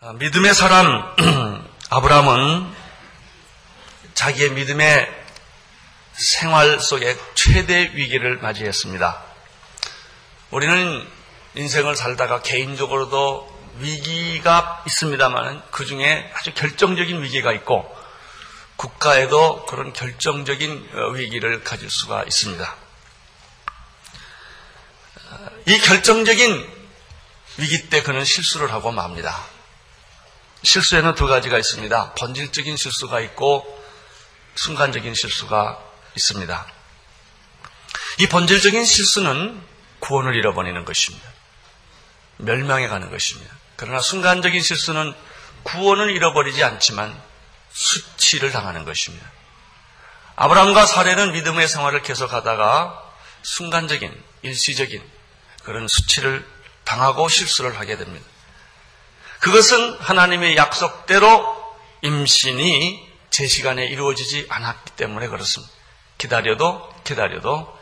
[0.00, 0.86] 아, 믿음의 사람
[1.90, 2.72] 아브라함은
[4.14, 5.06] 자기의 믿음의
[6.12, 9.22] 생활 속에 최대 위기를 맞이했습니다.
[10.52, 11.06] 우리는
[11.54, 13.46] 인생을 살다가 개인적으로도
[13.80, 17.97] 위기가 있습니다만 그 중에 아주 결정적인 위기가 있고
[18.78, 22.76] 국가에도 그런 결정적인 어, 위기를 가질 수가 있습니다.
[25.66, 26.78] 이 결정적인
[27.58, 29.44] 위기 때 그는 실수를 하고 맙니다.
[30.62, 32.14] 실수에는 두 가지가 있습니다.
[32.14, 33.66] 본질적인 실수가 있고
[34.54, 35.78] 순간적인 실수가
[36.14, 36.66] 있습니다.
[38.20, 39.60] 이 본질적인 실수는
[39.98, 41.28] 구원을 잃어버리는 것입니다.
[42.36, 43.52] 멸망해 가는 것입니다.
[43.74, 45.12] 그러나 순간적인 실수는
[45.64, 47.27] 구원을 잃어버리지 않지만
[47.78, 49.24] 수치를 당하는 것입니다.
[50.34, 53.04] 아브라함과 사례는 믿음의 생활을 계속하다가
[53.42, 55.02] 순간적인 일시적인
[55.62, 56.46] 그런 수치를
[56.84, 58.26] 당하고 실수를 하게 됩니다.
[59.40, 61.56] 그것은 하나님의 약속대로
[62.02, 65.72] 임신이 제 시간에 이루어지지 않았기 때문에 그렇습니다.
[66.18, 67.78] 기다려도 기다려도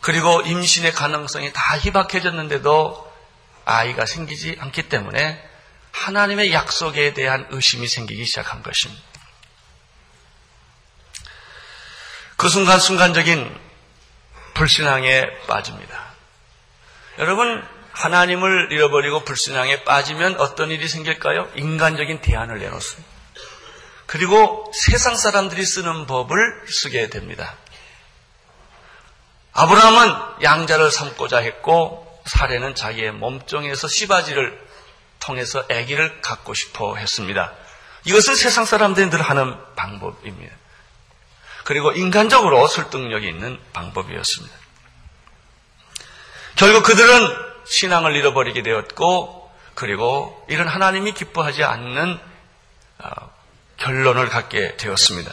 [0.00, 3.12] 그리고 임신의 가능성이 다 희박해졌는데도
[3.64, 5.49] 아이가 생기지 않기 때문에
[5.92, 9.02] 하나님의 약속에 대한 의심이 생기기 시작한 것입니다.
[12.36, 13.58] 그 순간 순간적인
[14.54, 16.10] 불신앙에 빠집니다.
[17.18, 21.50] 여러분, 하나님을 잃어버리고 불신앙에 빠지면 어떤 일이 생길까요?
[21.56, 23.08] 인간적인 대안을 내놓습니다.
[24.06, 27.56] 그리고 세상 사람들이 쓰는 법을 쓰게 됩니다.
[29.52, 34.69] 아브라함은 양자를 삼고자 했고 사례는 자기의 몸종에서 씨바지를
[35.20, 37.52] 통해서 아기를 갖고 싶어 했습니다.
[38.04, 40.54] 이것은 세상 사람들이 늘 하는 방법입니다.
[41.64, 44.54] 그리고 인간적으로 설득력이 있는 방법이었습니다.
[46.56, 52.18] 결국 그들은 신앙을 잃어버리게 되었고, 그리고 이런 하나님이 기뻐하지 않는
[52.98, 53.10] 어,
[53.76, 55.32] 결론을 갖게 되었습니다.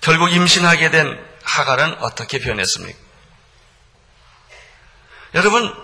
[0.00, 2.98] 결국 임신하게 된 하갈은 어떻게 변했습니까?
[5.34, 5.74] 여러분,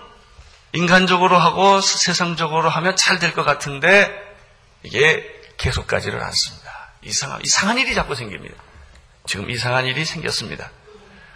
[0.75, 4.11] 인간적으로 하고 세상적으로 하면 잘 될 것 같은데
[4.83, 5.23] 이게
[5.57, 6.65] 계속 가지를 않습니다.
[7.01, 8.55] 이상한, 이상한 일이 자꾸 생깁니다.
[9.25, 10.69] 지금 이상한 일이 생겼습니다.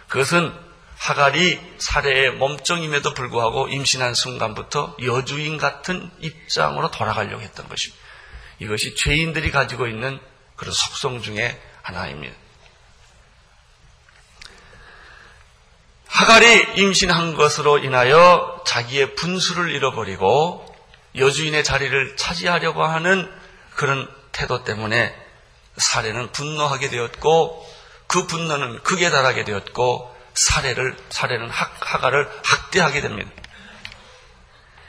[0.08, 0.52] 그것은
[0.98, 8.00] 하갈이 사례의 몸종임에도 불구하고 임신한 순간부터 여주인 같은 입장으로 돌아가려고 했던 것입니다.
[8.58, 10.20] 이것이 죄인들이 가지고 있는
[10.56, 12.34] 그런 속성 중에 하나입니다.
[16.10, 20.66] 하갈이 임신한 것으로 인하여 자기의 분수를 잃어버리고
[21.16, 23.30] 여주인의 자리를 차지하려고 하는
[23.74, 25.14] 그런 태도 때문에
[25.76, 27.66] 사례는 분노하게 되었고
[28.08, 33.30] 그 분노는 극에 달하게 되었고 사례를 사례는 하갈을 학대하게 됩니다.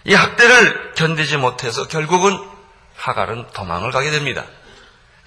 [0.05, 2.37] 이 학대를 견디지 못해서 결국은
[2.95, 4.43] 하갈은 도망을 가게 됩니다.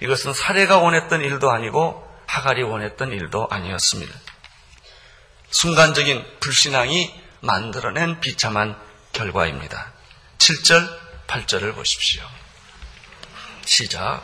[0.01, 4.13] 이것은 사례가 원했던 일도 아니고 하갈이 원했던 일도 아니었습니다.
[5.49, 8.75] 순간적인 불신앙이 만들어낸 비참한
[9.13, 9.93] 결과입니다.
[10.37, 10.87] 7절,
[11.27, 12.23] 8절을 보십시오.
[13.65, 14.21] 시작.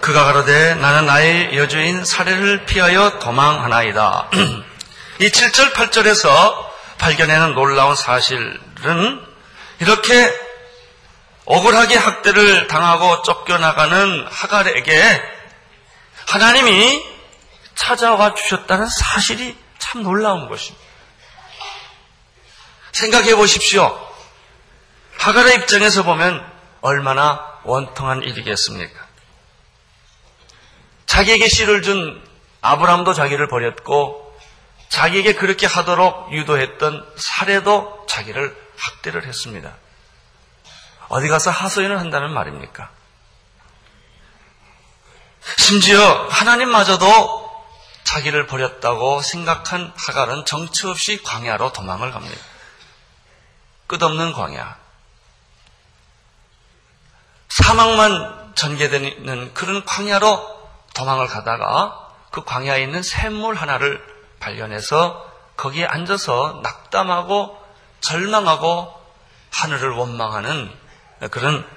[0.00, 4.30] 그가 가로되 나는 나의 여주인 사례를 피하여 도망하나이다.
[5.18, 6.66] 이 7절, 8절에서
[6.98, 9.25] 발견하는 놀라운 사실은
[9.80, 10.46] 이렇게
[11.44, 15.22] 억울하게 학대를 당하고 쫓겨나가는 하갈에게
[16.26, 17.04] 하나님이
[17.74, 20.84] 찾아와 주셨다는 사실이 참 놀라운 것입니다.
[22.92, 24.06] 생각해 보십시오.
[25.18, 26.44] 하갈의 입장에서 보면
[26.80, 29.06] 얼마나 원통한 일이겠습니까?
[31.06, 32.22] 자기에게 씨를 준
[32.60, 34.22] 아브람도 자기를 버렸고
[34.88, 39.74] 자기에게 그렇게 하도록 유도했던 사례도 자기를 학대를 했습니다.
[41.08, 42.90] 어디 가서 하소연을 한다는 말입니까?
[45.58, 47.46] 심지어 하나님마저도
[48.04, 52.40] 자기를 버렸다고 생각한 하갈은 정처 없이 광야로 도망을 갑니다.
[53.86, 54.76] 끝없는 광야.
[57.48, 60.56] 사망만 전개되는 그런 광야로
[60.94, 64.02] 도망을 가다가 그 광야에 있는 샘물 하나를
[64.40, 65.24] 발견해서
[65.56, 67.65] 거기에 앉아서 낙담하고
[68.00, 68.94] 절망하고
[69.50, 70.72] 하늘을 원망하는
[71.30, 71.68] 그런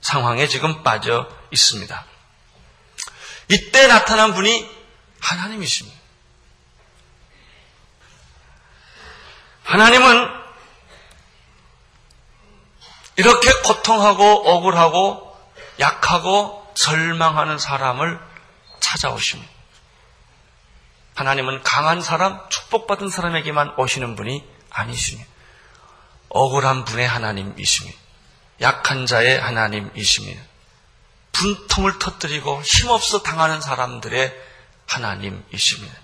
[0.00, 2.04] 상황에 지금 빠져 있습니다.
[3.48, 4.68] 이때 나타난 분이
[5.20, 5.98] 하나님이십니다.
[9.64, 10.38] 하나님은
[13.16, 15.36] 이렇게 고통하고 억울하고
[15.80, 18.18] 약하고 절망하는 사람을
[18.80, 19.50] 찾아오십니다.
[21.14, 25.28] 하나님은 강한 사람, 축복받은 사람에게만 오시는 분이 아니십니다.
[26.30, 27.98] 억울한 분의 하나님이십니다.
[28.60, 30.42] 약한 자의 하나님이십니다.
[31.32, 34.34] 분통을 터뜨리고 힘없어 당하는 사람들의
[34.86, 35.94] 하나님이십니다.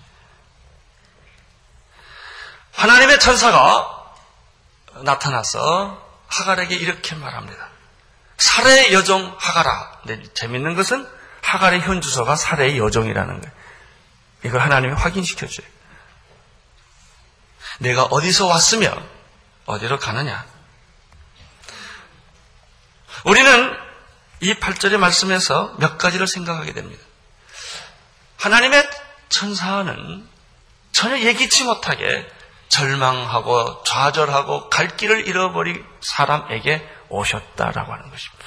[2.73, 4.13] 하나님의 천사가
[5.03, 7.69] 나타나서 하갈에게 이렇게 말합니다.
[8.91, 10.01] 여종 하갈아.
[10.05, 11.07] 네, 재밌는 것은
[11.41, 13.55] 하갈의 현 주소가 살의 여종이라는 거예요.
[14.43, 15.67] 이걸 하나님이 확인시켜줘요.
[17.79, 19.09] 내가 어디서 왔으면
[19.65, 20.45] 어디로 가느냐?
[23.25, 23.75] 우리는
[24.41, 27.03] 이 8절의 말씀에서 몇 가지를 생각하게 됩니다.
[28.37, 28.87] 하나님의
[29.29, 30.27] 천사는
[30.91, 32.29] 전혀 예기치 못하게
[32.69, 38.45] 절망하고 좌절하고 갈 길을 잃어버린 사람에게 오셨다라고 하는 것입니다.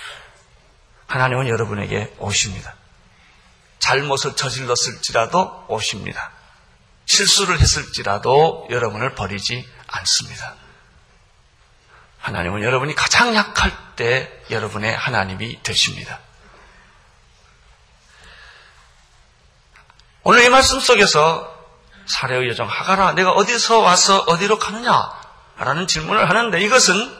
[1.06, 2.74] 하나님은 여러분에게 오십니다.
[3.78, 6.30] 잘못을 저질렀을지라도 오십니다.
[7.06, 10.54] 실수를 했을지라도 여러분을 버리지 않습니다.
[12.20, 16.20] 하나님은 여러분이 가장 약할 때 여러분의 하나님이 되십니다.
[20.24, 21.56] 오늘 이 말씀 속에서
[22.06, 25.10] 사례의 여정 하가라 내가 어디서 와서 어디로 가느냐
[25.56, 27.16] 라는 질문을 하는데 이것은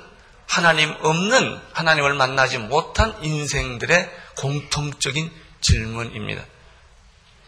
[0.46, 5.30] 하나님 없는 하나님을 만나지 못한 인생들의 공통적인
[5.60, 6.42] 질문입니다.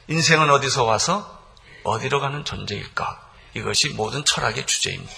[0.09, 1.41] 인생은 어디서 와서
[1.85, 3.31] 어디로 가는 존재일까?
[3.55, 5.13] 이것이 모든 철학의 주제입니다.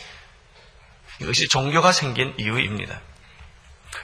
[1.20, 3.00] 이것이 종교가 생긴 이유입니다.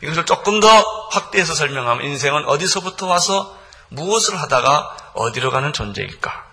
[0.03, 0.69] 이것을 조금 더
[1.11, 3.59] 확대해서 설명하면 인생은 어디서부터 와서
[3.89, 6.47] 무엇을 하다가 어디로 가는 존재일까?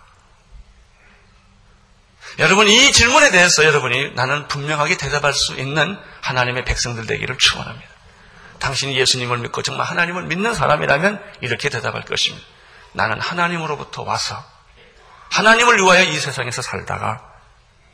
[2.39, 7.87] 여러분 이 질문에 대해서 여러분이 나는 분명하게 대답할 수 있는 하나님의 백성들 되기를 축원합니다.
[8.59, 12.45] 당신이 예수님을 믿고 정말 하나님을 믿는 사람이라면 이렇게 대답할 것입니다.
[12.93, 14.43] 나는 하나님으로부터 와서
[15.31, 17.21] 하나님을 위하여 이 세상에서 살다가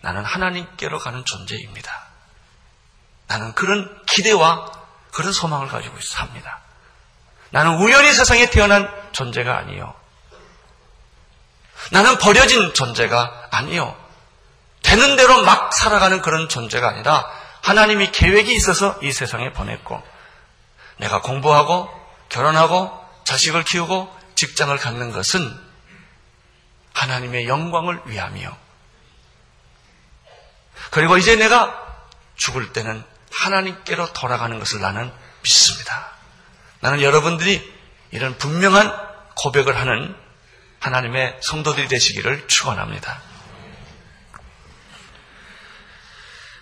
[0.02, 2.01] 나는 하나님께로 가는 존재입니다.
[3.32, 4.70] 나는 그런 기대와
[5.14, 6.60] 그런 소망을 가지고 삽니다.
[7.52, 9.96] 나는 우연히 세상에 태어난 존재가 아니요.
[11.92, 13.96] 나는 버려진 존재가 아니요.
[14.84, 17.26] 되는 대로 막 살아가는 그런 존재가 아니라
[17.62, 20.04] 하나님이 계획이 있어서 이 세상에 보냈고
[20.98, 21.90] 내가 공부하고
[22.28, 22.92] 결혼하고
[23.24, 25.58] 자식을 키우고 직장을 갖는 것은
[26.94, 28.58] 하나님의 영광을 위함이요.
[30.90, 31.80] 그리고 이제 내가
[32.36, 35.12] 죽을 때는 하나님께로 돌아가는 것을 나는
[35.42, 36.12] 믿습니다.
[36.82, 37.82] 나는 여러분들이
[38.12, 38.92] 이런 분명한
[39.36, 40.16] 고백을 하는
[40.80, 43.22] 하나님의 성도들이 되시기를 축원합니다.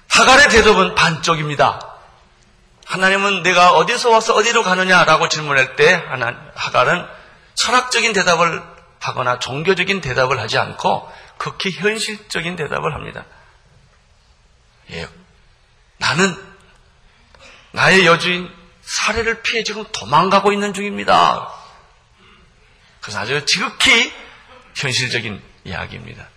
[0.09, 1.79] 하갈의 대답은 반쪽입니다.
[2.85, 6.03] 하나님은 내가 어디서 와서 어디로 가느냐라고 질문할 때
[6.55, 7.07] 하갈은
[7.53, 8.61] 철학적인 대답을
[8.99, 13.25] 하거나 종교적인 대답을 하지 않고 극히 현실적인 대답을 합니다.
[14.91, 15.07] 예,
[15.97, 16.48] 나는
[17.71, 18.49] 나의 여주인
[18.81, 21.51] 사례를 피해 지금 도망가고 있는 중입니다.
[23.01, 24.11] 그래서 아주 지극히
[24.75, 26.27] 현실적인 이야기입니다.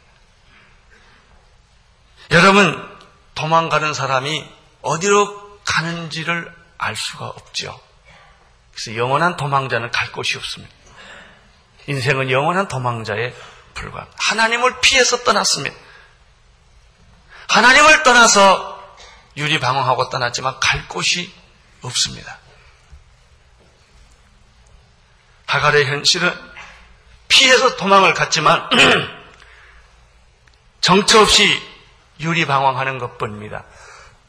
[2.31, 2.99] 여러분,
[3.35, 4.49] 도망가는 사람이
[4.83, 7.79] 어디로 가는지를 알 수가 없죠.
[8.73, 10.75] 그래서 영원한 도망자는 갈 곳이 없습니다.
[11.87, 13.35] 인생은 영원한 도망자에
[13.75, 14.17] 불과합니다.
[14.19, 15.77] 하나님을 피해서 떠났습니다.
[17.49, 18.82] 하나님을 떠나서
[19.37, 21.33] 유리방황하고 떠났지만 갈 곳이
[21.83, 22.39] 없습니다.
[25.47, 26.33] 하갈의 현실은
[27.29, 28.69] 피해서 도망을 갔지만
[30.81, 31.61] 정처 없이
[32.21, 33.65] 유리방황하는 것뿐입니다.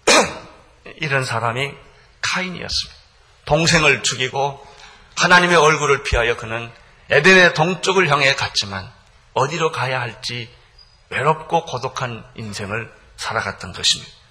[0.98, 1.74] 이런 사람이
[2.22, 3.01] 카인이었습니다.
[3.45, 4.65] 동생을 죽이고
[5.15, 6.72] 하나님의 얼굴을 피하여 그는
[7.10, 8.89] 에덴의 동쪽을 향해 갔지만
[9.33, 10.53] 어디로 가야 할지
[11.10, 14.23] 외롭고 고독한 인생을 살아갔던 것입니다.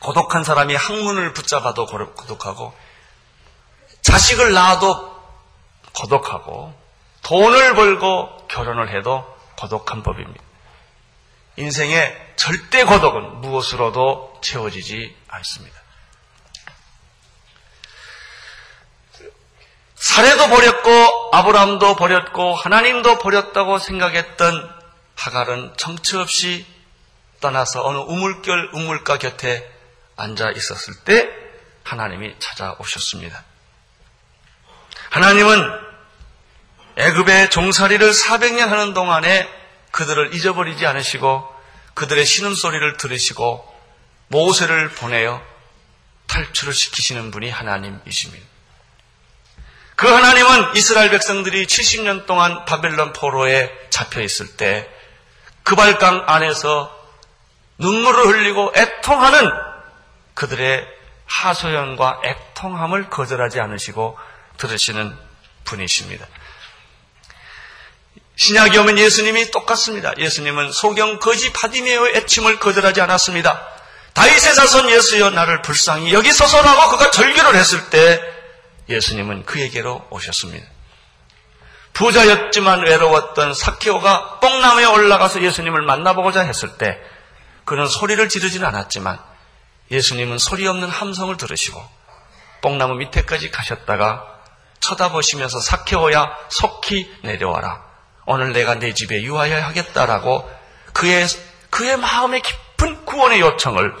[0.00, 2.74] 고독한 사람이 학문을 붙잡아도 고독하고
[4.02, 5.14] 자식을 낳아도
[5.94, 6.74] 고독하고
[7.22, 9.24] 돈을 벌고 결혼을 해도
[9.56, 10.42] 고독한 법입니다.
[11.56, 15.78] 인생의 절대 고독은 무엇으로도 채워지지 않습니다.
[19.96, 20.90] 사례도 버렸고
[21.32, 24.80] 아브라함도 버렸고 하나님도 버렸다고 생각했던
[25.16, 26.64] 하갈은 정처 없이
[27.40, 29.70] 떠나서 어느 우물결 우물가 곁에
[30.20, 31.28] 앉아 있었을 때
[31.84, 33.44] 하나님이 찾아오셨습니다.
[35.10, 35.90] 하나님은
[36.96, 39.48] 애굽의 종살이를 400년 하는 동안에
[39.90, 41.48] 그들을 잊어버리지 않으시고
[41.94, 43.66] 그들의 신음소리를 들으시고
[44.28, 45.42] 모세를 보내어
[46.26, 48.46] 탈출을 시키시는 분이 하나님이십니다.
[49.96, 54.88] 그 하나님은 이스라엘 백성들이 70년 동안 바벨론 포로에 잡혀 있을 때
[55.64, 56.96] 그발강 안에서
[57.78, 59.69] 눈물을 흘리고 애통하는
[60.40, 60.88] 그들의
[61.26, 64.18] 하소연과 애통함을 거절하지 않으시고
[64.56, 65.14] 들으시는
[65.64, 66.26] 분이십니다.
[68.36, 70.14] 신약이 오면 예수님이 똑같습니다.
[70.16, 73.68] 예수님은 소경 거지 바디메오의 애침을 거절하지 않았습니다.
[74.14, 78.18] 다윗의 자손 예수여 나를 불쌍히 여기서서라고 그가 절규를 했을 때
[78.88, 80.66] 예수님은 그에게로 오셨습니다.
[81.92, 86.98] 부자였지만 외로웠던 사케오가 뽕나무에 올라가서 예수님을 만나보고자 했을 때
[87.66, 89.29] 그는 소리를 지르지는 않았지만
[89.90, 91.82] 예수님은 소리 없는 함성을 들으시고
[92.62, 94.40] 뽕나무 밑에까지 가셨다가
[94.80, 97.84] 쳐다보시면서 사케오야 속히 내려와라.
[98.26, 100.48] 오늘 내가 내 집에 유하여 하겠다라고
[100.92, 101.26] 그의
[101.70, 103.94] 그의 마음에 깊은 구원의 요청을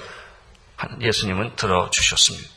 [1.00, 2.48] 예수님은 들어주셨습니다.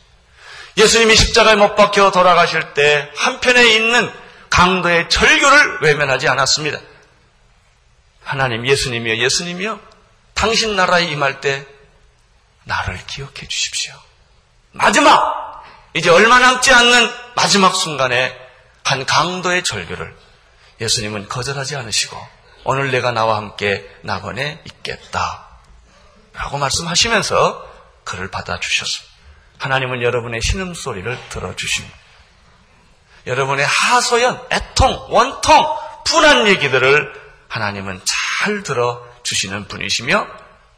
[0.78, 4.12] 예수님이 십자가에 못 박혀 돌아가실 때 한편에 있는
[4.50, 6.80] 강도의 절규를 외면하지 않았습니다.
[8.24, 9.80] 하나님 예수님이여 예수님이여
[10.34, 11.66] 당신 나라에 임할 때
[12.66, 13.94] 나를 기억해 주십시오.
[14.72, 18.36] 마지막 이제 얼마 남지 않는 마지막 순간에
[18.84, 20.16] 한 강도의 절규를
[20.82, 22.18] 예수님은 거절하지 않으시고
[22.66, 25.48] 오늘 내가 나와 함께 낙원에 있겠다
[26.34, 27.72] 라고 말씀하시면서
[28.04, 29.14] 그를 받아주셨습니다.
[29.60, 31.96] 하나님은 여러분의 신음소리를 들어주십니다.
[33.28, 37.14] 여러분의 하소연, 애통, 원통, 분한 얘기들을
[37.48, 40.28] 하나님은 잘 들어주시는 분이시며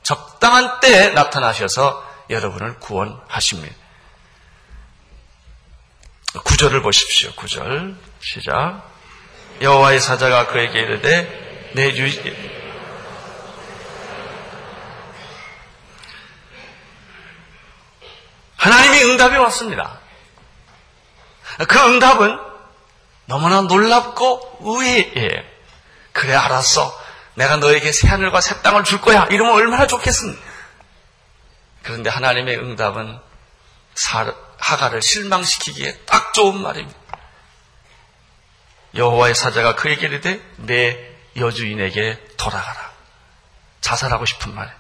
[0.05, 3.75] 적당한 때에 나타나셔서 여러분을 구원하십니다.
[6.43, 7.33] 구절을 보십시오.
[7.33, 8.83] 구절 시작.
[9.61, 12.07] 여호와의 사자가 그에게 이르되 내 유...
[18.57, 19.99] 하나님이 응답이 왔습니다.
[21.67, 22.39] 그 응답은
[23.25, 25.43] 너무나 놀랍고 의외예요.
[26.11, 27.04] 그래 알았어.
[27.35, 29.25] 내가 너에게 새 하늘과 새 땅을 줄 거야.
[29.29, 30.41] 이러면 얼마나 좋겠습니까?
[31.83, 33.19] 그런데 하나님의 응답은
[34.57, 36.97] 하가를 실망시키기에 딱 좋은 말입니다.
[38.95, 40.97] 여호와의 사자가 그에게 이르되 내
[41.37, 42.91] 여주인에게 돌아가라.
[43.81, 44.77] 자살하고 싶은 말이에요.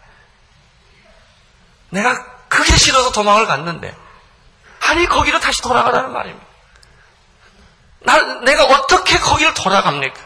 [1.89, 3.95] 내가 그게 싫어서 도망을 갔는데
[4.79, 6.45] 아니 거기로 다시 돌아가라는 말입니다.
[7.99, 10.19] 나, 내가 어떻게 거기를 돌아갑니까?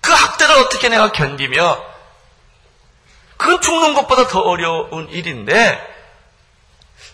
[0.00, 1.84] 그 학대를 어떻게 내가 견디며
[3.36, 5.96] 그건 죽는 것보다 더 어려운 일인데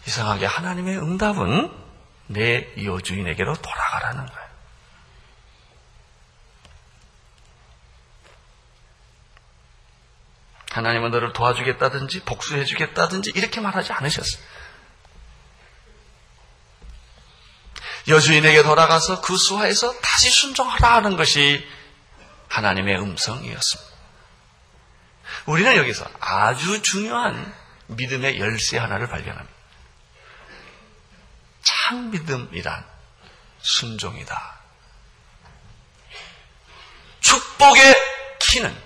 [0.07, 1.71] 이상하게 하나님의 응답은
[2.27, 4.45] 내 여주인에게로 돌아가라는 거예요.
[10.71, 14.43] 하나님은 너를 도와주겠다든지 복수해주겠다든지 이렇게 말하지 않으셨어요.
[18.09, 21.65] 여주인에게 돌아가서 그 수하에서 다시 순종하라 하는 것이
[22.55, 23.95] 하나님의 음성이었습니다.
[25.47, 27.53] 우리는 여기서 아주 중요한
[27.89, 29.55] 믿음의 열쇠 하나를 발견합니다.
[31.63, 32.87] 참 믿음이란
[33.61, 34.55] 순종이다.
[37.21, 37.95] 축복의
[38.39, 38.83] 키는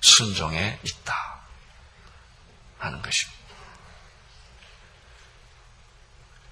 [0.00, 1.36] 순종에 있다.
[2.78, 3.36] 하는 것입니다.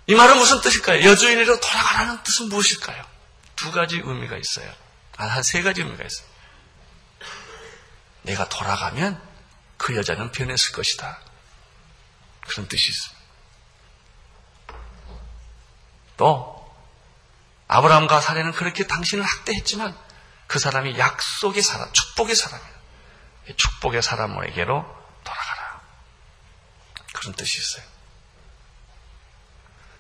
[0.06, 1.02] 이 말은 무슨 뜻일까요?
[1.08, 3.04] 여주인으로 돌아가라는 뜻은 무엇일까요?
[3.56, 4.73] 두 가지 의미가 있어요.
[5.16, 6.33] 아, 한세 가지 의미가 있어요.
[8.25, 9.21] 내가 돌아가면
[9.76, 11.19] 그 여자는 변했을 것이다.
[12.40, 13.25] 그런 뜻이 있습니다.
[16.16, 16.75] 또
[17.69, 19.97] 아브라함과 사례는 그렇게 당신을 학대했지만
[20.47, 22.75] 그 사람이 약속의 사람, 축복의 사람이에요.
[23.57, 25.81] 축복의 사람에게로 돌아가라.
[27.12, 27.85] 그런 뜻이 있어요.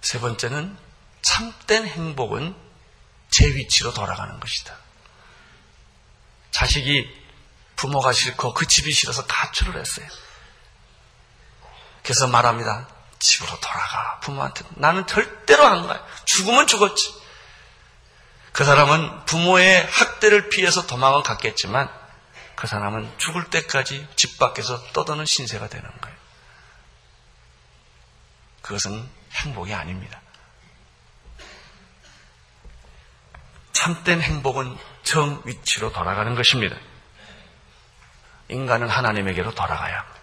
[0.00, 0.78] 세 번째는
[1.22, 2.54] 참된 행복은
[3.30, 4.76] 제 위치로 돌아가는 것이다.
[6.50, 7.23] 자식이
[7.76, 10.06] 부모가 싫고 그 집이 싫어서 가출을 했어요.
[12.02, 12.88] 그래서 말합니다.
[13.18, 14.20] 집으로 돌아가.
[14.20, 14.64] 부모한테.
[14.70, 16.04] 나는 절대로 안 가요.
[16.24, 17.14] 죽으면 죽었지.
[18.52, 21.90] 그 사람은 부모의 학대를 피해서 도망을 갔겠지만
[22.54, 26.16] 그 사람은 죽을 때까지 집 밖에서 떠드는 신세가 되는 거예요.
[28.62, 30.20] 그것은 행복이 아닙니다.
[33.72, 36.76] 참된 행복은 정 위치로 돌아가는 것입니다.
[38.48, 40.20] 인간은 하나님에게로 돌아가야 합니다.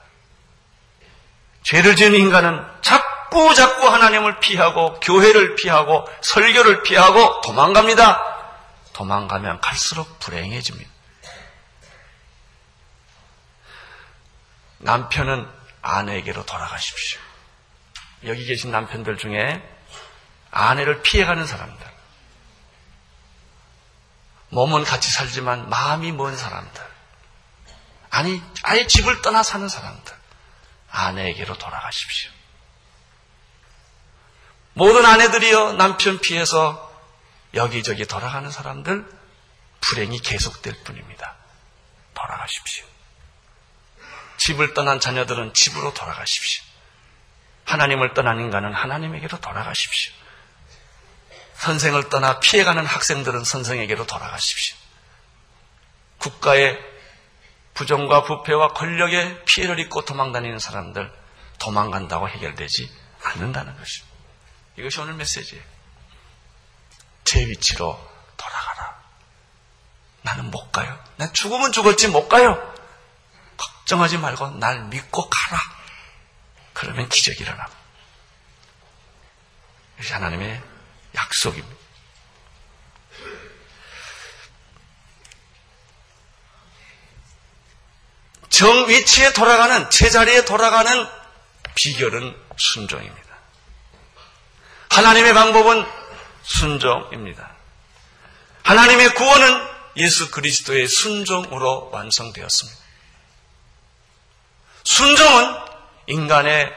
[1.63, 8.31] 죄를 지은 인간은 자꾸 자꾸 하나님을 피하고 교회를 피하고 설교를 피하고 도망갑니다.
[8.93, 10.89] 도망가면 갈수록 불행해집니다.
[14.79, 15.47] 남편은
[15.81, 17.19] 아내에게로 돌아가십시오.
[18.25, 19.61] 여기 계신 남편들 중에
[20.51, 21.91] 아내를 피해가는 사람들.
[24.49, 26.90] 몸은 같이 살지만 마음이 먼 사람들.
[28.11, 30.13] 아니, 아예 집을 떠나 사는 사람들.
[30.91, 32.29] 아내에게로 돌아가십시오.
[34.73, 36.91] 모든 아내들이여 남편 피해서
[37.53, 39.05] 여기저기 돌아가는 사람들
[39.81, 41.35] 불행이 계속될 뿐입니다.
[42.13, 42.85] 돌아가십시오.
[44.37, 46.63] 집을 떠난 자녀들은 집으로 돌아가십시오.
[47.65, 50.13] 하나님을 떠난 인간은 하나님에게로 돌아가십시오.
[51.55, 54.75] 선생을 떠나 피해가는 학생들은 선생에게로 돌아가십시오.
[56.17, 56.90] 국가의
[57.81, 61.11] 부정과 부패와 권력의 피해를 입고 도망다니는 사람들
[61.57, 62.91] 도망간다고 해결되지
[63.23, 64.15] 않는다는 것입니다.
[64.77, 65.63] 이것이 오늘 메시지예요.
[67.23, 67.99] 제 위치로
[68.37, 69.01] 돌아가라.
[70.21, 70.95] 나는 못 가요.
[71.17, 72.55] 난 죽으면 죽었지 못 가요.
[73.57, 75.59] 걱정하지 말고 날 믿고 가라.
[76.73, 77.65] 그러면 기적이 일어나.
[79.97, 80.61] 이것이 하나님의
[81.15, 81.80] 약속입니다.
[88.51, 91.07] 정 위치에 돌아가는, 제자리에 돌아가는
[91.73, 93.21] 비결은 순종입니다.
[94.89, 95.85] 하나님의 방법은
[96.43, 97.55] 순종입니다.
[98.63, 99.67] 하나님의 구원은
[99.97, 102.79] 예수 그리스도의 순종으로 완성되었습니다.
[104.83, 105.55] 순종은
[106.07, 106.73] 인간의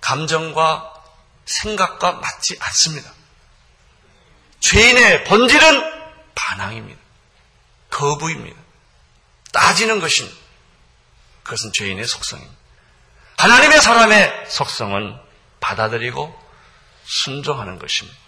[0.00, 0.94] 감정과
[1.44, 3.12] 생각과 맞지 않습니다.
[4.60, 5.98] 죄인의 본질은
[6.34, 7.00] 반항입니다.
[7.90, 8.58] 거부입니다.
[9.52, 10.37] 따지는 것입니다.
[11.48, 12.56] 그것은 죄인의 속성입니다.
[13.38, 15.18] 하나님의 사람의 속성은
[15.60, 16.38] 받아들이고
[17.04, 18.18] 순종하는 것입니다.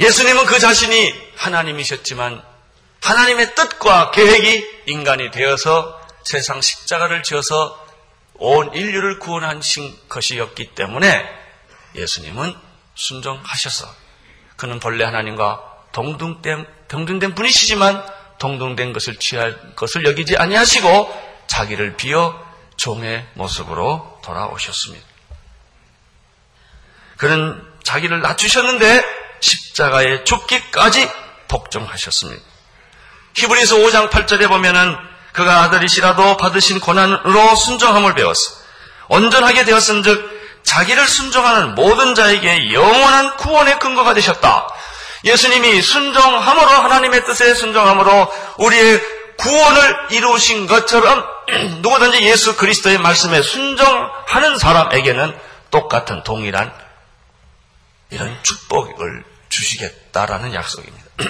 [0.00, 2.42] 예수님은 그 자신이 하나님이셨지만
[3.00, 7.86] 하나님의 뜻과 계획이 인간이 되어서 세상 십자가를 지어서
[8.34, 11.24] 온 인류를 구원하신 것이었기 때문에
[11.94, 12.54] 예수님은
[12.96, 13.94] 순종하셔서
[14.56, 22.38] 그는 본래 하나님과 동등된, 동등된 분이시지만 동등된 것을 취할 것을 여기지 아니하시고 자기를 비어
[22.76, 25.06] 종의 모습으로 돌아오셨습니다.
[27.16, 29.04] 그는 자기를 낮추셨는데
[29.40, 31.08] 십자가에 죽기까지
[31.48, 32.42] 복종하셨습니다.
[33.34, 34.96] 히브리서 5장 8절에 보면은
[35.32, 38.52] 그가 아들이시라도 받으신 고난으로 순종함을 배웠어.
[39.08, 44.68] 온전하게 되었은즉 자기를 순종하는 모든 자에게 영원한 구원의 근거가 되셨다.
[45.26, 49.00] 예수님이 순종함으로 하나님의 뜻에 순종함으로 우리의
[49.36, 51.26] 구원을 이루신 것처럼
[51.82, 55.36] 누구든지 예수 그리스도의 말씀에 순종하는 사람에게는
[55.70, 56.72] 똑같은 동일한
[58.10, 61.04] 이런 축복을 주시겠다라는 약속입니다.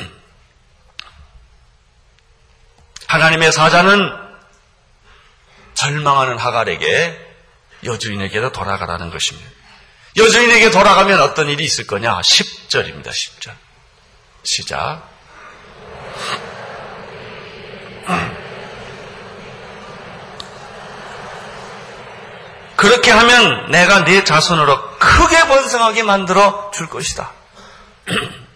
[3.08, 4.12] 하나님의 사자는
[5.72, 7.18] 절망하는 하갈에게
[7.84, 9.48] 여주인에게도 돌아가라는 것입니다.
[10.16, 12.20] 여주인에게 돌아가면 어떤 일이 있을 거냐?
[12.20, 13.08] 10절입니다.
[13.08, 13.65] 10절.
[14.46, 15.02] 시작.
[22.76, 27.32] 그렇게 하면 내가 네 자손으로 크게 번성하게 만들어 줄 것이다.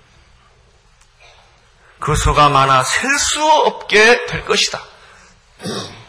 [1.99, 4.81] 그 수가 많아 셀 수 없게 될 것이다.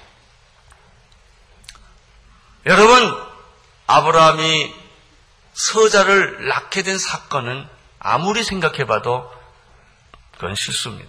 [2.68, 3.18] 여러분,
[3.88, 4.76] 아브라함이
[5.54, 7.68] 서자를 낳게 된 사건은
[8.00, 9.41] 아무리 생각해봐도
[10.42, 11.08] 그건 실수입니다.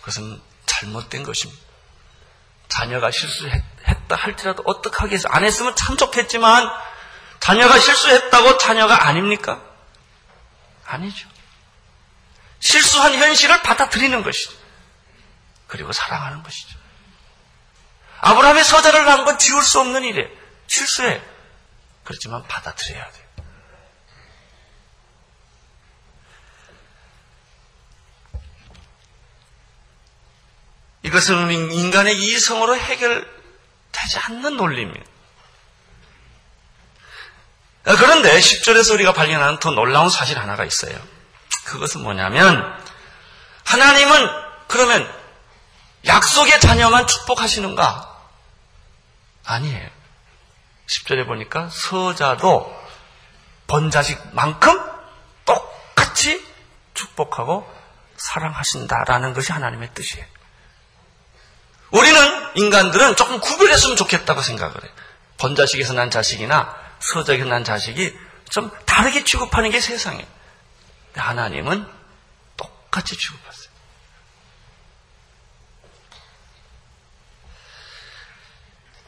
[0.00, 1.62] 그것은 잘못된 것입니다.
[2.68, 6.68] 자녀가 실수했다 할지라도 어떡하게 해서 안 했으면 참 좋겠지만
[7.38, 9.62] 자녀가 실수했다고 자녀가 아닙니까?
[10.84, 11.28] 아니죠.
[12.58, 14.50] 실수한 현실을 받아들이는 것이죠.
[15.68, 16.76] 그리고 사랑하는 것이죠.
[18.18, 20.28] 아브라함의 서자를 낳은 건 지울 수 없는 일이에요.
[20.66, 21.22] 실수해.
[22.02, 23.23] 그렇지만 받아들여야 돼요.
[31.04, 35.04] 이것은 인간의 이성으로 해결되지 않는 논리입니다.
[37.84, 40.98] 그런데 10절에서 우리가 발견하는 더 놀라운 사실 하나가 있어요.
[41.66, 42.82] 그것은 뭐냐면
[43.64, 44.28] 하나님은
[44.66, 45.24] 그러면
[46.06, 48.10] 약속의 자녀만 축복하시는가?
[49.44, 49.90] 아니에요.
[50.86, 52.82] 10절에 보니까 서자도
[53.66, 54.80] 번 자식만큼
[55.44, 56.42] 똑같이
[56.94, 57.70] 축복하고
[58.16, 60.33] 사랑하신다라는 것이 하나님의 뜻이에요.
[61.94, 64.92] 우리는 인간들은 조금 구별했으면 좋겠다고 생각을 해요.
[65.38, 68.18] 번자식에서 난 자식이나 서적에서 난 자식이
[68.50, 70.26] 좀 다르게 취급하는 게 세상이에요.
[71.14, 71.86] 하나님은
[72.56, 73.68] 똑같이 취급하세요.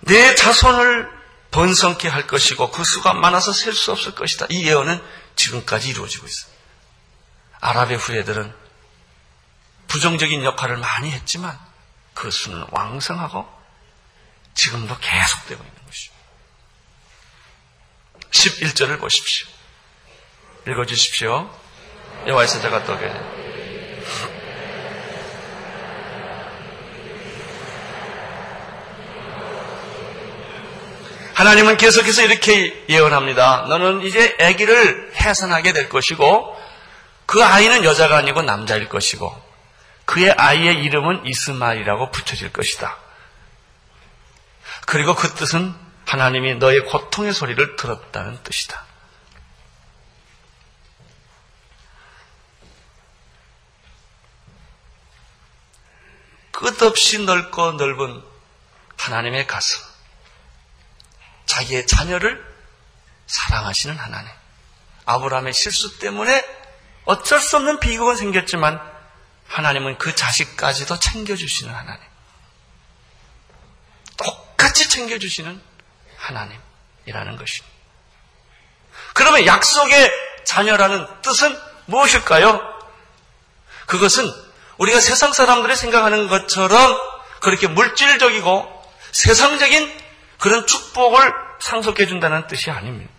[0.00, 1.10] 내 자손을
[1.50, 4.46] 번성케 할 것이고 그 수가 많아서 셀 수 없을 것이다.
[4.50, 5.02] 이 예언은
[5.34, 6.52] 지금까지 이루어지고 있어요.
[7.60, 8.54] 아랍의 후예들은
[9.88, 11.58] 부정적인 역할을 많이 했지만
[12.16, 13.46] 그 수는 왕성하고
[14.54, 16.12] 지금도 계속되고 있는 것이죠.
[18.30, 19.46] 11절을 보십시오.
[20.66, 21.48] 읽어주십시오.
[22.26, 23.12] 여호와의 제가 떡에
[31.34, 33.66] 하나님은 계속해서 이렇게 예언합니다.
[33.68, 36.56] 너는 이제 아기를 해산하게 될 것이고
[37.26, 39.45] 그 아이는 여자가 아니고 남자일 것이고
[40.06, 42.96] 그의 아이의 이름은 이스마일이라고 붙여질 것이다.
[44.86, 45.74] 그리고 그 뜻은
[46.06, 48.86] 하나님이 너의 고통의 소리를 들었다는 뜻이다.
[56.52, 58.22] 끝없이 넓고 넓은
[58.96, 59.78] 하나님의 가슴.
[61.44, 62.44] 자기의 자녀를
[63.26, 64.30] 사랑하시는 하나님.
[65.04, 66.44] 아브라함의 실수 때문에
[67.04, 68.95] 어쩔 수 없는 비극은 생겼지만
[69.48, 72.02] 하나님은 그 자식까지도 챙겨주시는 하나님.
[74.16, 75.60] 똑같이 챙겨주시는
[76.16, 77.76] 하나님이라는 것입니다.
[79.14, 80.12] 그러면 약속의
[80.44, 82.60] 자녀라는 뜻은 무엇일까요?
[83.86, 84.30] 그것은
[84.78, 86.98] 우리가 세상 사람들이 생각하는 것처럼
[87.40, 90.06] 그렇게 물질적이고 세상적인
[90.38, 93.10] 그런 축복을 상속해 준다는 뜻이 아닙니다.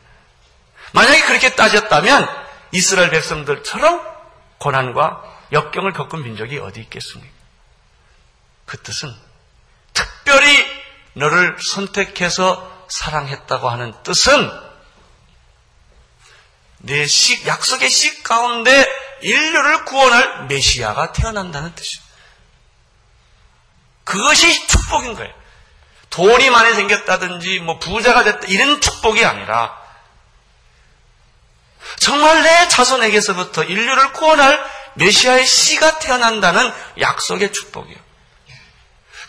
[0.91, 2.27] 만약에 그렇게 따졌다면
[2.71, 4.01] 이스라엘 백성들처럼
[4.59, 7.31] 고난과 역경을 겪은 민족이 어디 있겠습니까?
[8.65, 9.13] 그 뜻은
[9.93, 10.65] 특별히
[11.13, 14.67] 너를 선택해서 사랑했다고 하는 뜻은
[16.79, 18.85] 내 시, 약속의 시 가운데
[19.21, 22.05] 인류를 구원할 메시아가 태어난다는 뜻이에요.
[24.03, 25.33] 그것이 축복인 거예요.
[26.09, 29.77] 돈이 많이 생겼다든지 뭐 부자가 됐다 이런 축복이 아니라
[31.99, 38.07] 정말 내 자손에게서부터 인류를 구원할 메시아의 씨가 태어난다는 약속의 축복이에요.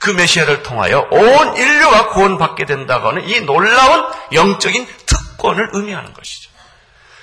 [0.00, 6.50] 그 메시아를 통하여 온 인류가 구원받게 된다고 하는 이 놀라운 영적인 특권을 의미하는 것이죠.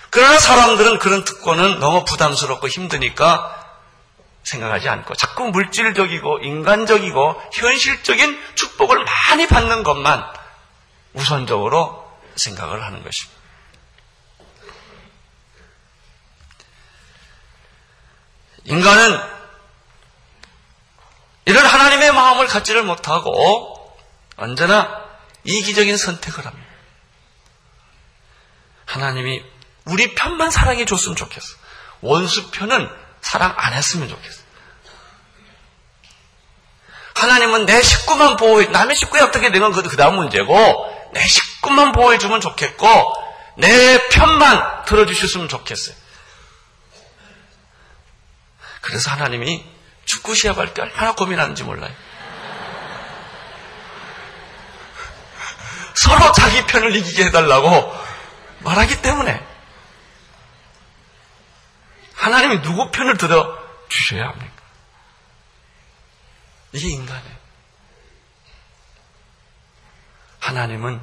[0.10, 3.64] 그러나 사람들은 그런 특권은 너무 부담스럽고 힘드니까
[4.44, 10.24] 생각하지 않고 자꾸 물질적이고 인간적이고 현실적인 축복을 많이 받는 것만
[11.14, 12.06] 우선적으로
[12.36, 13.35] 생각을 하는 것입니다.
[18.66, 19.20] 인간은
[21.46, 23.96] 이런 하나님의 마음을 갖지를 못하고
[24.36, 25.06] 언제나
[25.44, 26.66] 이기적인 선택을 합니다.
[28.86, 29.44] 하나님이
[29.86, 31.56] 우리 편만 사랑해 줬으면 좋겠어.
[32.02, 32.90] 원수 편은
[33.22, 34.42] 사랑 안 했으면 좋겠어.
[37.16, 43.14] 하나님은 내 식구만 보호해, 남의 식구에 어떻게 되면 그 다음 문제고, 내 식구만 보호해주면 좋겠고,
[43.58, 45.96] 내 편만 들어주셨으면 좋겠어요.
[48.86, 49.66] 그래서 하나님이
[50.06, 51.92] 축구 시합할 때 얼마나 고민하는지 몰라요.
[55.96, 57.92] 서로 자기 편을 이기게 해달라고
[58.60, 59.44] 말하기 때문에
[62.14, 63.58] 하나님이 누구 편을 들어
[63.90, 64.54] 주셔야 합니까?
[66.72, 67.36] 이게 인간이에요.
[70.42, 71.02] 하나님은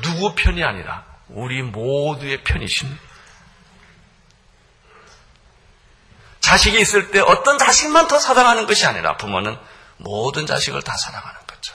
[0.00, 3.13] 누구 편이 아니라 우리 모두의 편이십니다.
[6.54, 9.58] 자식이 있을 때 어떤 자식만 더 사랑하는 것이 아니라 부모는
[9.96, 11.74] 모든 자식을 다 사랑하는 거죠.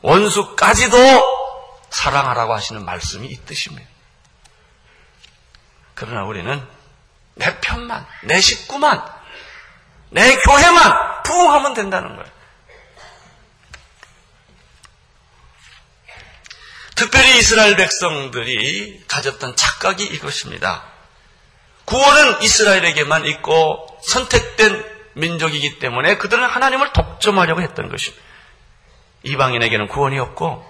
[0.00, 0.96] 원수까지도
[1.90, 3.86] 사랑하라고 하시는 말씀이 이 뜻입니다.
[5.94, 6.66] 그러나 우리는
[7.34, 9.04] 내 편만, 내 식구만,
[10.08, 12.30] 내 교회만 부흥하면 된다는 거예요.
[16.94, 20.89] 특별히 이스라엘 백성들이 가졌던 착각이 이것입니다.
[21.90, 28.22] 구원은 이스라엘에게만 있고 선택된 민족이기 때문에 그들은 하나님을 독점하려고 했던 것입니다.
[29.24, 30.64] 이방인에게는 구원이 없고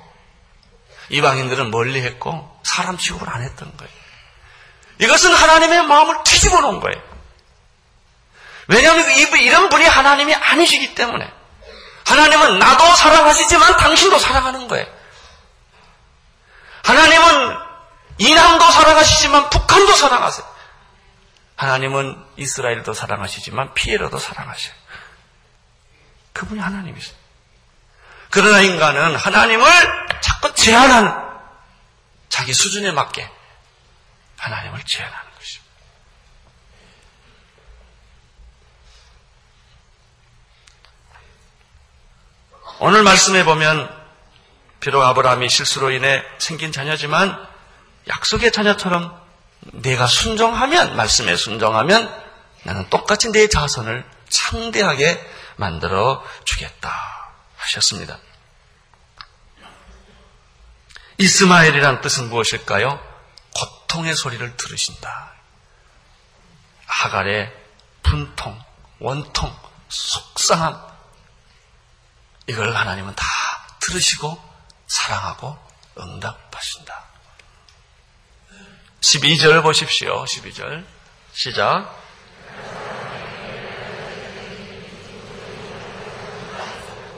[1.10, 3.92] 이방인들은 멀리 했고 사람 취급을 안 했던 거예요.
[4.98, 7.02] 이것은 하나님의 마음을 뒤집어 놓은 거예요.
[8.68, 9.10] 왜냐하면
[9.42, 11.30] 이런 분이 하나님이 아니시기 때문에
[12.06, 14.86] 하나님은 나도 사랑하시지만 당신도 사랑하는 거예요.
[16.84, 17.56] 하나님은
[18.18, 20.59] 이남도 사랑하시지만 북한도 사랑하세요.
[21.60, 24.72] 하나님은 이스라엘도 사랑하시지만 피에로도 사랑하셔요.
[26.32, 27.14] 그분이 하나님이세요.
[28.30, 29.66] 그러나 인간은 하나님을
[30.22, 31.12] 자꾸 제한하는
[32.30, 33.30] 자기 수준에 맞게
[34.38, 35.70] 하나님을 제한하는 것입니다.
[42.78, 44.00] 오늘 말씀해 보면
[44.80, 47.46] 비록 아브라함이 실수로 인해 생긴 자녀지만
[48.08, 49.19] 약속의 자녀처럼
[49.60, 52.12] 내가 순종하면 말씀에 순종하면
[52.62, 56.92] 나는 똑같이 내 자손을 창대하게 만들어 주겠다
[57.56, 58.18] 하셨습니다.
[61.18, 62.98] 이스마엘이란 뜻은 무엇일까요?
[63.54, 65.32] 고통의 소리를 들으신다.
[66.86, 67.52] 하갈의
[68.02, 68.58] 분통,
[69.00, 69.54] 원통,
[69.88, 70.80] 속상함
[72.46, 73.24] 이걸 하나님은 다
[73.80, 74.42] 들으시고
[74.86, 75.58] 사랑하고
[75.98, 77.09] 응답하신다.
[79.00, 80.24] 12절 보십시오.
[80.24, 80.84] 12절.
[81.32, 81.98] 시작.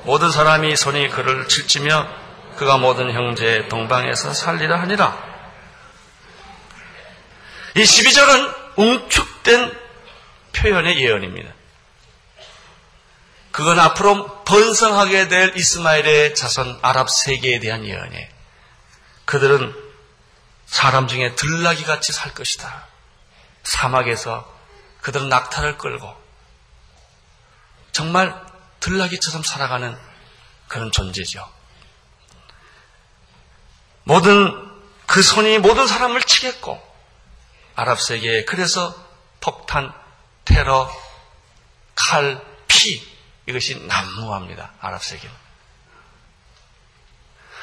[0.05, 2.09] 모든 사람이 손이 그를 칠지며
[2.57, 5.33] 그가 모든 형제의 동방에서 살리라 하니라.
[7.77, 9.73] 이 12절은 웅축된
[10.53, 11.53] 표현의 예언입니다.
[13.51, 18.29] 그건 앞으로 번성하게 될 이스마엘의 자손 아랍 세계에 대한 예언이에요.
[19.25, 19.92] 그들은
[20.73, 22.87] 사람 중에 들나기 같이 살 것이다.
[23.63, 24.51] 사막에서
[25.03, 26.17] 그들은 낙타를 끌고
[27.93, 28.35] 정말
[28.81, 29.97] 들나기처럼 살아가는
[30.69, 31.47] 그런 존재죠.
[34.05, 34.51] 모든
[35.07, 36.83] 그 손이 모든 사람을 치겠고
[37.75, 38.97] 아랍 세계에 그래서
[39.41, 39.93] 폭탄,
[40.47, 40.91] 테러,
[41.95, 43.07] 칼, 피
[43.47, 44.73] 이것이 난무합니다.
[44.81, 45.37] 아랍 세계는.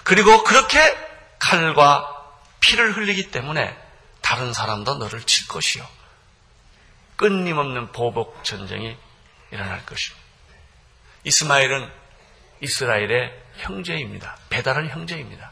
[0.04, 0.96] 그리고 그렇게
[1.40, 2.19] 칼과
[2.60, 3.78] 피를 흘리기 때문에
[4.22, 5.88] 다른 사람도 너를 칠 것이요.
[7.16, 8.98] 끊임없는 보복 전쟁이
[9.52, 10.16] 일어날 것이요.
[11.24, 11.92] 이스마엘은
[12.62, 14.38] 이스라엘의 형제입니다.
[14.50, 15.52] 배달한 형제입니다.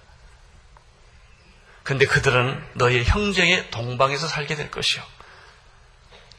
[1.84, 5.04] 근데 그들은 너의 형제의 동방에서 살게 될 것이요.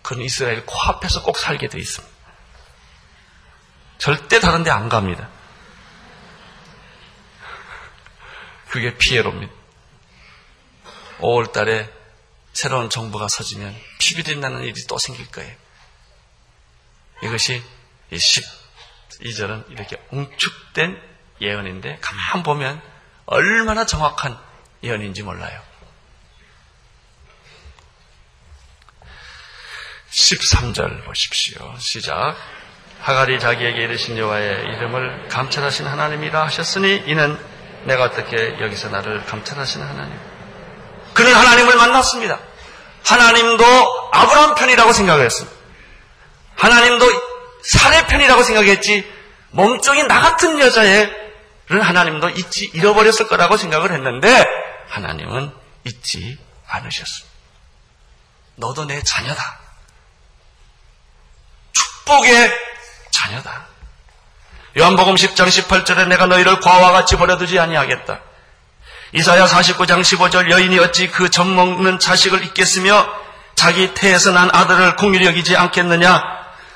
[0.02, 2.16] 그는 이스라엘 코앞에서 꼭 살게 되어 있습니다.
[3.98, 5.28] 절대 다른 데 안 갑니다.
[8.68, 9.52] 그게 피해로입니다.
[11.18, 11.88] 5월 달에
[12.52, 15.54] 새로운 정부가 서지면 피비린 나는 일이 또 생길 거예요.
[17.22, 17.62] 이것이
[18.12, 21.00] 12절은 이렇게 웅축된
[21.40, 22.81] 예언인데 가만 보면
[23.26, 24.38] 얼마나 정확한
[24.83, 25.61] 예언인지 몰라요.
[30.11, 31.74] 13절 보십시오.
[31.78, 32.37] 시작.
[33.00, 37.38] 하갈이 자기에게 이르신 여호와의 이름을 감찰하신 하나님이라 하셨으니 이는
[37.85, 40.27] 내가 어떻게 여기서 나를 감찰하신 하나님.
[41.18, 42.38] 그는 하나님을 만났습니다.
[43.04, 43.64] 하나님도
[44.12, 45.57] 아브라함 편이라고 생각을 했습니다.
[46.54, 47.07] 하나님도
[47.64, 49.04] 사례 편이라고 생각했지
[49.50, 54.46] 몸종이 나 같은 여자애를 하나님도 잊지 잃어버렸을 거라고 생각을 했는데
[54.90, 55.52] 하나님은
[55.83, 57.37] 잊지 않으셨습니다.
[58.54, 59.59] 너도 내 자녀다.
[61.72, 62.52] 축복의
[63.11, 63.66] 자녀다.
[64.76, 68.20] 요한복음 10장 18절에 내가 너희를 과와 같이 버려두지 아니하겠다.
[69.12, 73.09] 이사야 49장 15절 여인이 어찌 그 젖 먹는 자식을 잊겠으며
[73.55, 76.23] 자기 태에서 난 아들을 공유히 여기지 않겠느냐?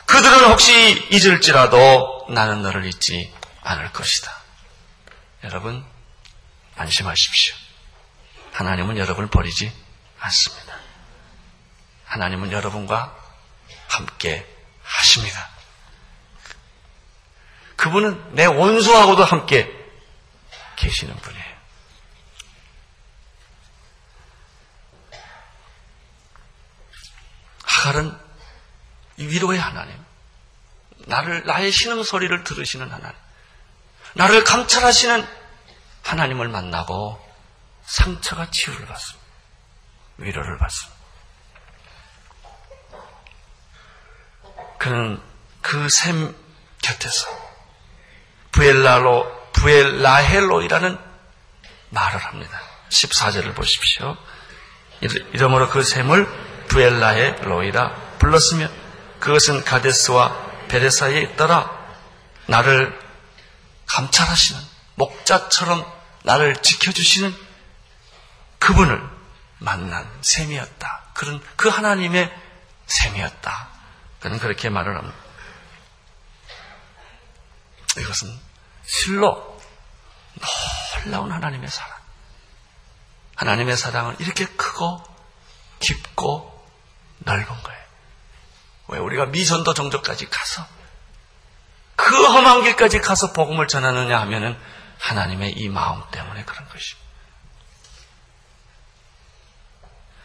[0.06, 4.32] 그들은 혹시 잊을지라도 나는 너를 잊지 않을 것이다.
[5.44, 5.84] 여러분
[6.76, 7.54] 안심하십시오.
[8.52, 9.72] 하나님은 여러분을 버리지
[10.20, 10.74] 않습니다.
[12.06, 13.14] 하나님은 여러분과
[13.88, 14.46] 함께
[14.82, 15.48] 하십니다.
[17.76, 19.70] 그분은 내 원수하고도 함께
[20.76, 21.51] 계시는 분이에요.
[27.82, 28.16] 하갈은
[29.16, 29.92] 위로의 하나님.
[31.06, 33.16] 나를, 나의 신음 소리를 들으시는 하나님.
[34.14, 35.26] 나를 감찰하시는
[36.04, 37.20] 하나님을 만나고
[37.84, 39.26] 상처가 치유를 받습니다.
[40.18, 41.02] 위로를 받습니다.
[44.78, 45.22] 그는
[45.60, 46.34] 그 샘
[46.82, 47.28] 곁에서
[48.52, 50.98] 부엘라로, 부엘라헬로이라는
[51.90, 52.60] 말을 합니다.
[52.90, 54.16] 14절을 보십시오.
[55.32, 58.68] 이러므로 그 샘을 부엘라헬로이라 불렀으며
[59.20, 61.70] 그것은 가데스와 베레 사이에 있더라.
[62.46, 62.98] 나를
[63.86, 64.60] 감찰하시는
[64.94, 65.84] 목자처럼
[66.24, 67.34] 나를 지켜주시는
[68.58, 69.02] 그분을
[69.58, 71.02] 만난 셈이었다.
[71.14, 72.32] 그런 그 하나님의
[72.86, 73.68] 셈이었다.
[74.20, 75.16] 그는 그렇게 말을 합니다.
[77.98, 78.40] 이것은
[78.86, 79.60] 실로
[81.04, 81.98] 놀라운 하나님의 사랑.
[83.36, 85.02] 하나님의 사랑은 이렇게 크고
[85.80, 86.51] 깊고
[87.24, 87.82] 넓은 거예요.
[88.88, 90.66] 왜 우리가 미전도 정적까지 가서
[91.96, 94.58] 그 험한 길까지 가서 복음을 전하느냐 하면은
[94.98, 97.02] 하나님의 이 마음 때문에 그런 것입니다.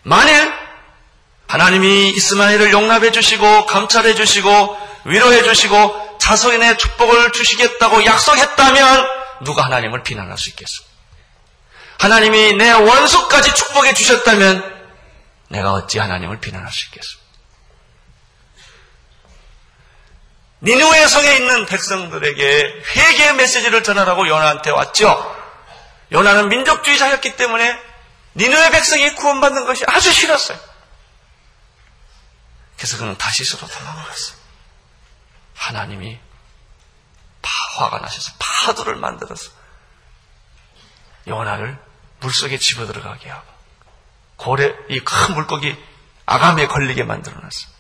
[0.04, 0.54] 만일
[1.48, 9.08] 하나님이 이스마엘을 용납해 주시고 감찰해 주시고 위로해 주시고 자손의 축복을 주시겠다고 약속했다면
[9.42, 10.88] 누가 하나님을 비난할 수 있겠습니까?
[12.00, 14.77] 하나님이 내 원수까지 축복해 주셨다면
[15.50, 17.28] 내가 어찌 하나님을 비난할 수 있겠습니까?
[20.62, 25.36] 니누의 성에 있는 백성들에게 회개의 메시지를 전하라고 요나한테 왔죠.
[26.12, 27.80] 요나는 민족주의자였기 때문에
[28.36, 30.60] 니누의 백성이 구원받는 것이 아주 싫었어요.
[32.76, 34.38] 그래서 그는 다시스로 도망갔어요.
[35.56, 36.20] 하나님이
[37.78, 39.52] 화가 나셔서 파도를 만들어서
[41.28, 41.78] 요나를
[42.20, 43.57] 물속에 집어들어가게 하고
[44.38, 45.76] 고래 이 큰 물고기
[46.26, 47.72] 아감에 걸리게 만들어 놨어요.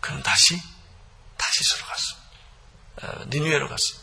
[0.00, 0.60] 그는 다시
[1.36, 2.14] 다시스로 갔어.
[3.02, 3.94] 어, 니누에로 갔어.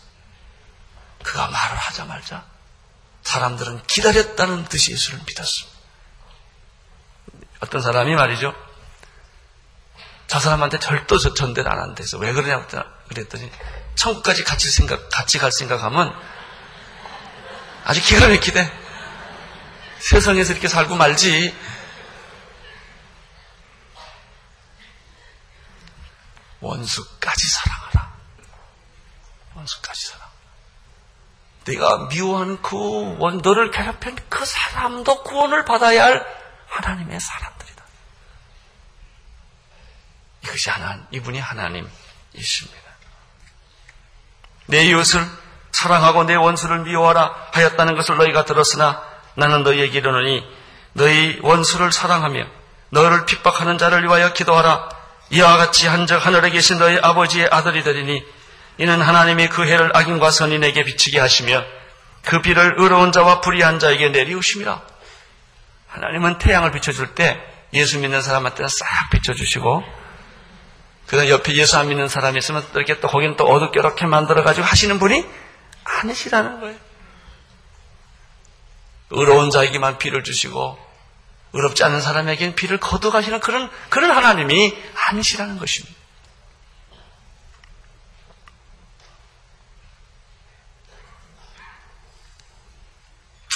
[1.24, 2.44] 그가 말을 하자말자
[3.24, 5.78] 사람들은 기다렸다는 듯이 예수를 믿었습니다.
[7.60, 8.56] 어떤 사람이 말이죠.
[10.26, 12.66] 저 사람한테 절도 전대를 안 한대서 왜 그러냐고
[13.10, 13.52] 그랬더니
[13.96, 16.16] 천국까지 같이 생각 같이 갈 생각하면
[17.84, 18.82] 아주 기가 막히대.
[20.02, 21.56] 세상에서 이렇게 살고 말지.
[26.60, 28.14] 원수까지 사랑하라.
[29.56, 30.28] 원수까지 사랑.
[31.66, 36.26] 네가 미워하는 그 원도를 괴롭힌 그 사람도 구원을 받아야 할
[36.68, 37.84] 하나님의 사람들이다.
[40.44, 42.92] 이것이 하나, 이분이 하나님이십니다.
[44.66, 45.26] 내 이웃을
[45.72, 50.44] 사랑하고 내 원수를 미워하라 하였다는 것을 너희가 들었으나 나는 너희에게 이르노니
[50.94, 52.46] 너희 원수를 사랑하며
[52.90, 54.90] 너를 핍박하는 자를 위하여 기도하라
[55.32, 58.24] 이와 같이 한적 하늘에 계신 너희 아버지의 아들이 되리니
[58.78, 61.64] 이는 하나님이 그 해를 악인과 선인에게 비치게 하시며
[62.24, 64.82] 그 비를 의로운 자와 불의한 자에게 내리우심이라
[65.88, 67.42] 하나님은 태양을 비춰줄 때
[67.74, 69.84] 예수 믿는 사람한테는 싹 비춰주시고
[71.08, 75.26] 그 옆에 예수 안 믿는 사람이 있으면 이렇게 또 거기는 또 어둡게 만들어가지고 하시는 분이
[75.84, 76.91] 아니시라는 거예요.
[79.12, 80.80] 의로운 자에게만 비를 주시고
[81.54, 86.02] 의롭지 않은 사람에게는 비를 거둬가시는 그런 그런 하나님이 아니시라는 것입니다.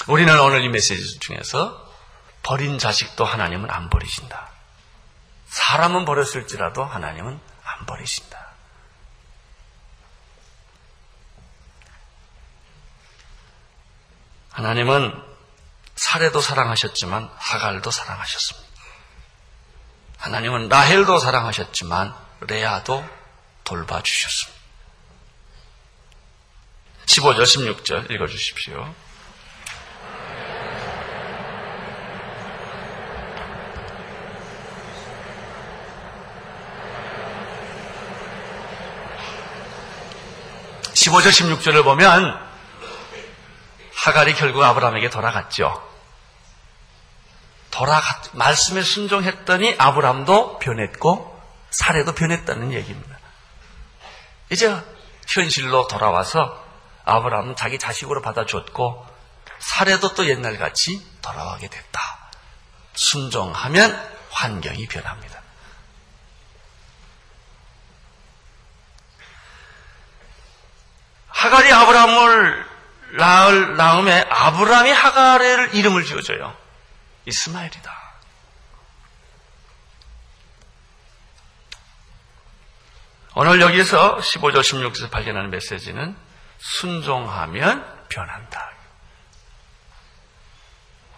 [0.07, 1.83] 우리는 오늘 이 메시지 중에서
[2.43, 4.49] 버린 자식도 하나님은 안 버리신다.
[5.47, 8.45] 사람은 버렸을지라도 하나님은 안 버리신다.
[14.51, 15.34] 하나님은
[16.05, 18.69] 사례도 사랑하셨지만 하갈도 사랑하셨습니다.
[20.19, 23.03] 하나님은 라헬도 사랑하셨지만 레아도
[23.63, 24.61] 돌봐주셨습니다.
[27.07, 28.93] 15절 16절 읽어주십시오.
[40.93, 42.39] 15절 16절을 보면
[43.95, 45.94] 하갈이 결국 아브라함에게 돌아갔죠.
[47.75, 51.37] 돌아갔 말씀에 순종했더니 아브라함도 변했고
[51.71, 53.19] 사례도 변했다는 얘기입니다.
[54.49, 54.81] 이제
[55.27, 56.63] 현실로 돌아와서
[57.03, 59.05] 아브라함은 자기 자식으로 받아줬고
[59.59, 61.99] 사례도 또 옛날같이 돌아가게 됐다.
[62.93, 65.41] 순종하면 환경이 변합니다.
[71.27, 72.65] 하갈이 아브라함을
[73.17, 76.64] 낳을 낳음에 아브라함이 하갈의 이름을 지어줘요.
[77.25, 78.05] 이스마엘이다.
[83.37, 86.15] 오늘 여기에서 15절 16절에서 발견하는 메시지는
[86.57, 88.71] 순종하면 변한다.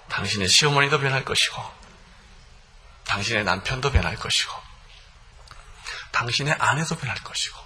[0.10, 1.62] 당신의 시어머니도 변할 것이고,
[3.06, 4.52] 당신의 남편도 변할 것이고,
[6.12, 7.60] 당신의 아내도 변할 것이고,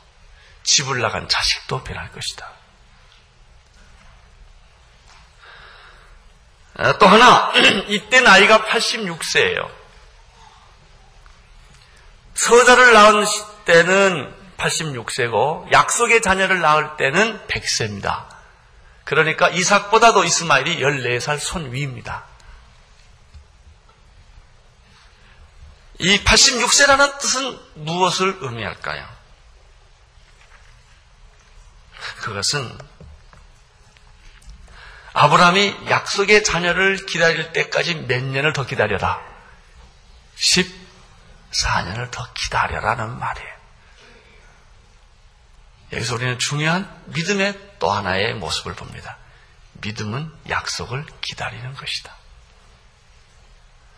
[0.63, 2.60] 집을 나간 자식도 변할 것이다.
[6.99, 7.51] 또 하나,
[7.87, 9.69] 이때 나이가 86세예요.
[12.33, 13.25] 서자를 낳은
[13.65, 18.25] 때는 86세고 약속의 자녀를 낳을 때는 100세입니다.
[19.03, 22.25] 그러니까 이삭보다도 이스마일이 14살 손 위입니다.
[25.99, 29.07] 이 86세라는 뜻은 무엇을 의미할까요?
[32.21, 32.77] 그것은
[35.13, 39.21] 아브라함이 약속의 자녀를 기다릴 때까지 몇 년을 더 기다려라.
[40.37, 43.51] 14년을 더 기다려라는 말이에요.
[45.93, 49.17] 여기서 우리는 중요한 믿음의 또 하나의 모습을 봅니다.
[49.73, 52.15] 믿음은 약속을 기다리는 것이다.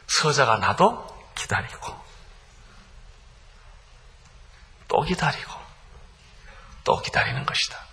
[0.07, 2.03] 서자가 나도 기다리고
[4.88, 5.51] 또 기다리고
[6.84, 7.92] 또 기다리는 것이다.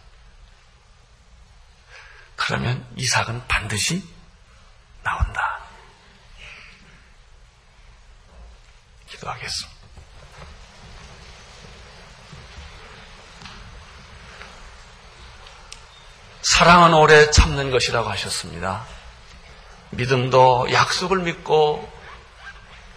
[2.40, 4.02] 그러면 이삭은 반드시
[5.02, 5.60] 나온다.
[9.10, 9.78] 기도하겠습니다.
[16.40, 18.86] 사랑은 오래 참는 것이라고 하셨습니다.
[19.90, 21.92] 믿음도 약속을 믿고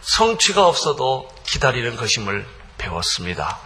[0.01, 3.59] 성취가 없어도 기다리는 것임을 배웠습니다.